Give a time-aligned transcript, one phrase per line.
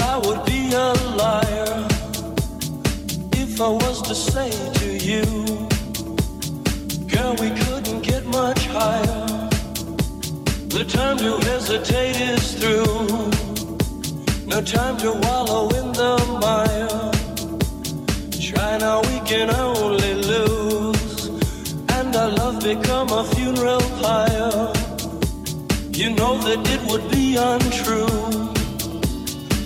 [0.00, 0.92] I would be a
[1.22, 1.86] liar
[3.32, 5.24] if I was to say to you,
[7.08, 9.26] Girl, we couldn't get much higher.
[10.68, 13.30] The time to hesitate is through.
[14.46, 17.12] No time to wallow in the mire.
[18.40, 21.28] Try now, we can only lose.
[21.88, 24.72] And our love become a funeral pyre.
[25.92, 28.55] You know that it would be untrue.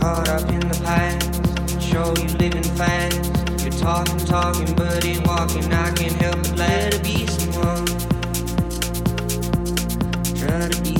[0.00, 1.82] caught up in the past.
[1.82, 3.62] Show you living fast.
[3.62, 5.72] You're talking, talking, but ain't walking.
[5.72, 7.86] I can't help but let it be someone.
[10.34, 10.99] Try to be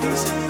[0.00, 0.49] peace.